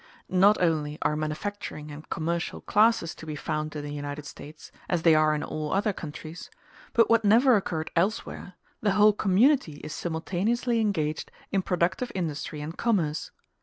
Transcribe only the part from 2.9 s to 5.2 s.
to be found in the United States, as they